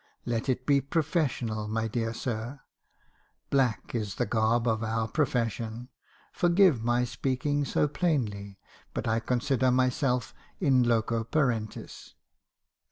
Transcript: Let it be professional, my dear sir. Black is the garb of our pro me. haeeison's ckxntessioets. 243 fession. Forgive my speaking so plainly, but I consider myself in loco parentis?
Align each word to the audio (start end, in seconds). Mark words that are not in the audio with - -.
Let 0.25 0.49
it 0.49 0.65
be 0.65 0.81
professional, 0.81 1.67
my 1.67 1.87
dear 1.87 2.11
sir. 2.11 2.61
Black 3.51 3.93
is 3.93 4.15
the 4.15 4.25
garb 4.25 4.67
of 4.67 4.81
our 4.83 5.07
pro 5.07 5.25
me. 5.25 5.29
haeeison's 5.29 5.53
ckxntessioets. 5.53 6.37
243 6.39 6.41
fession. 6.41 6.41
Forgive 6.51 6.83
my 6.83 7.03
speaking 7.03 7.65
so 7.65 7.87
plainly, 7.87 8.57
but 8.95 9.07
I 9.07 9.19
consider 9.19 9.69
myself 9.69 10.33
in 10.59 10.81
loco 10.81 11.23
parentis? 11.23 12.15